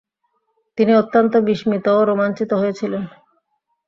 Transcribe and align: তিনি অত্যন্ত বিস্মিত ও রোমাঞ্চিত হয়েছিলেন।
তিনি 0.77 0.91
অত্যন্ত 0.95 1.33
বিস্মিত 1.47 1.85
ও 1.89 1.99
রোমাঞ্চিত 2.05 2.51
হয়েছিলেন। 2.53 3.03